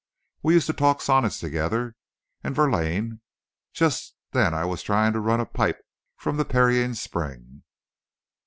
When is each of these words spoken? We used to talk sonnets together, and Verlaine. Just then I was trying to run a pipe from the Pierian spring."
We 0.41 0.55
used 0.55 0.65
to 0.65 0.73
talk 0.73 0.99
sonnets 0.99 1.39
together, 1.39 1.95
and 2.43 2.55
Verlaine. 2.55 3.21
Just 3.71 4.15
then 4.31 4.51
I 4.51 4.65
was 4.65 4.81
trying 4.81 5.13
to 5.13 5.19
run 5.19 5.39
a 5.39 5.45
pipe 5.45 5.77
from 6.17 6.37
the 6.37 6.43
Pierian 6.45 6.95
spring." 6.95 7.61